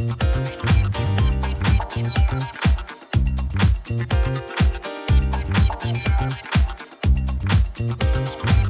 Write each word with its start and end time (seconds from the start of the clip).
Thank 0.00 0.22
you. 8.64 8.69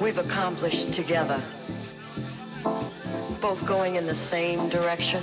We've 0.00 0.18
accomplished 0.18 0.92
together. 0.92 1.42
Both 3.40 3.66
going 3.66 3.96
in 3.96 4.06
the 4.06 4.14
same 4.14 4.68
direction, 4.68 5.22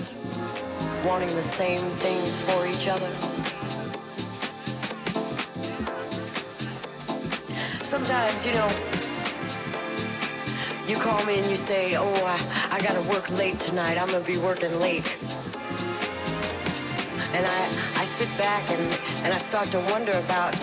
wanting 1.05 1.33
the 1.35 1.41
same 1.41 1.79
things 1.79 2.39
for 2.41 2.67
each 2.67 2.87
other. 2.87 3.09
Sometimes, 7.83 8.45
you 8.45 8.53
know, 8.53 9.02
you 10.87 10.95
call 10.97 11.23
me 11.25 11.39
and 11.39 11.49
you 11.49 11.55
say, 11.55 11.95
oh, 11.95 12.13
I, 12.25 12.75
I 12.75 12.81
gotta 12.81 13.01
work 13.09 13.29
late 13.31 13.59
tonight. 13.59 13.97
I'm 13.97 14.07
gonna 14.11 14.23
be 14.23 14.37
working 14.37 14.79
late. 14.79 15.17
And 17.33 17.45
I, 17.45 17.65
I 17.95 18.05
sit 18.05 18.29
back 18.37 18.69
and, 18.69 18.81
and 19.23 19.33
I 19.33 19.37
start 19.37 19.67
to 19.67 19.79
wonder 19.91 20.11
about 20.11 20.55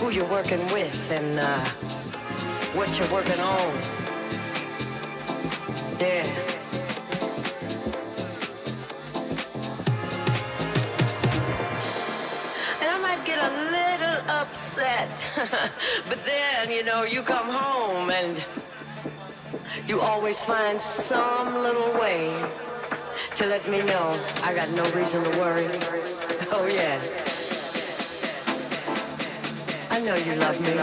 who 0.00 0.10
you're 0.10 0.28
working 0.28 0.60
with 0.72 1.10
and, 1.12 1.38
uh, 1.38 1.64
what 2.74 2.98
you're 2.98 3.10
working 3.12 3.38
on. 3.38 3.74
Yeah. 6.00 6.26
And 12.80 12.90
I 12.90 12.98
might 13.00 13.24
get 13.24 13.38
a 13.38 13.50
little 13.70 14.30
upset, 14.30 15.26
but 16.08 16.24
then, 16.24 16.70
you 16.70 16.82
know, 16.82 17.04
you 17.04 17.22
come 17.22 17.48
home 17.48 18.10
and 18.10 18.44
you 19.90 20.00
always 20.00 20.40
find 20.40 20.80
some 20.80 21.64
little 21.64 21.92
way 21.98 22.28
to 23.34 23.44
let 23.46 23.68
me 23.68 23.82
know 23.82 24.16
I 24.40 24.54
got 24.54 24.70
no 24.70 24.84
reason 24.92 25.24
to 25.24 25.30
worry. 25.40 25.66
Oh, 26.52 26.70
yeah. 26.72 27.02
I 29.90 30.00
know 30.00 30.14
you 30.14 30.36
love 30.36 30.60
me. 30.60 30.80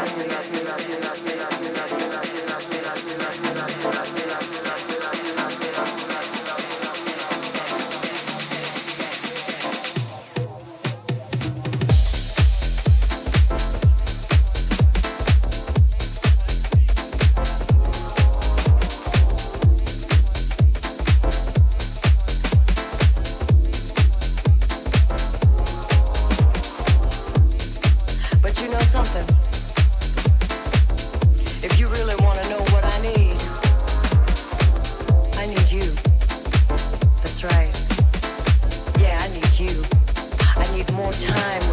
more 41.07 41.13
time. 41.13 41.66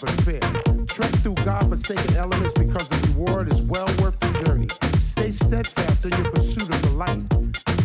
That 0.00 0.10
is 2.42 2.52
the 2.88 3.08
reward 3.08 3.52
is 3.52 3.62
well 3.62 3.86
worth 4.00 4.18
the 4.20 4.44
journey. 4.44 4.68
Stay 5.00 5.30
steadfast 5.30 6.04
in 6.04 6.12
your 6.12 6.30
pursuit 6.30 6.68
of 6.68 6.82
the 6.82 6.90
light. 6.90 7.28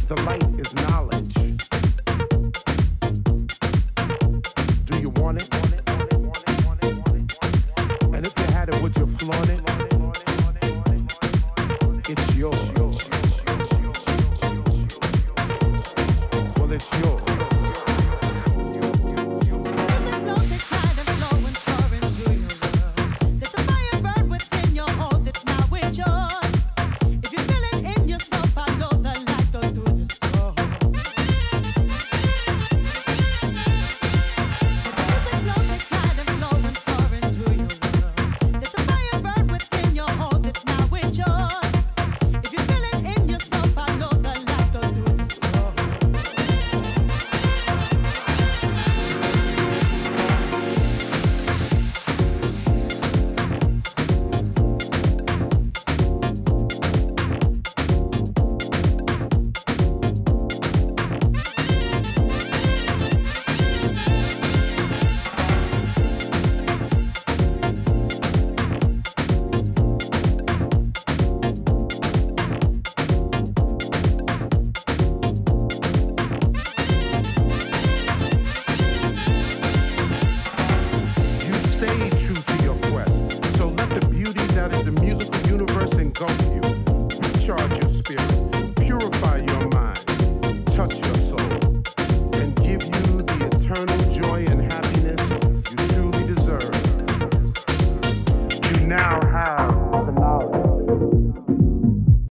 The 0.08 0.22
light 0.28 0.44
is 0.60 0.74
your 0.76 0.93